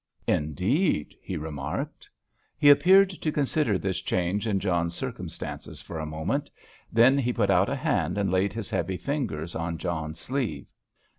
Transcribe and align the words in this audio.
"Indeed," 0.25 1.15
he 1.21 1.37
remarked. 1.37 2.09
He 2.57 2.71
appeared 2.71 3.11
to 3.11 3.31
consider 3.31 3.77
this 3.77 4.01
change 4.01 4.47
in 4.47 4.59
John's 4.59 4.95
circumstances 4.95 5.79
for 5.79 5.99
a 5.99 6.07
moment, 6.07 6.49
then 6.91 7.19
he 7.19 7.31
put 7.31 7.51
out 7.51 7.69
a 7.69 7.75
hand 7.75 8.17
and 8.17 8.31
laid 8.31 8.51
his 8.51 8.71
heavy 8.71 8.97
fingers 8.97 9.53
on 9.53 9.77
John's 9.77 10.17
sleeve. 10.19 10.65